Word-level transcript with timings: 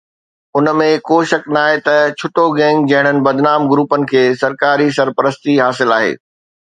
ان 0.59 0.67
۾ 0.83 0.85
ڪو 1.09 1.17
شڪ 1.31 1.43
ناهي 1.57 1.75
ته 1.87 1.97
ڇٽو 2.21 2.45
گينگ 2.59 2.87
جهڙن 2.91 3.19
بدنام 3.27 3.67
گروپن 3.73 4.07
کي 4.13 4.23
سرڪاري 4.45 4.89
سرپرستي 4.97 5.59
حاصل 5.65 5.95
آهي 5.99 6.09